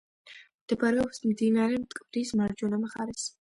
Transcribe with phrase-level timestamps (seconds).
[0.61, 3.29] მდებარეობს მდინარე მტკვრის მარჯვენა მხარეს.